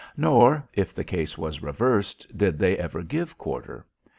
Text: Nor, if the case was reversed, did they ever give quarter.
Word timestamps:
Nor, 0.17 0.67
if 0.73 0.95
the 0.95 1.03
case 1.03 1.37
was 1.37 1.61
reversed, 1.61 2.35
did 2.35 2.57
they 2.57 2.75
ever 2.75 3.03
give 3.03 3.37
quarter. 3.37 3.85